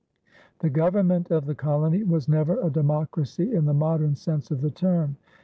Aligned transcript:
The 0.61 0.69
government 0.71 1.29
of 1.29 1.45
the 1.45 1.53
colony 1.53 2.01
was 2.01 2.27
never 2.27 2.59
a 2.59 2.71
democracy 2.71 3.53
in 3.53 3.65
the 3.65 3.73
modern 3.75 4.15
sense 4.15 4.49
of 4.49 4.61
the 4.61 4.71
term. 4.71 5.17